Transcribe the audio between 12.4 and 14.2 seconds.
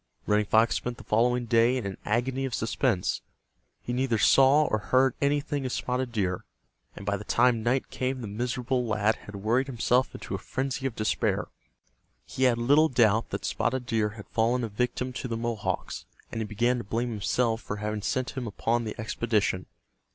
had little doubt that Spotted Deer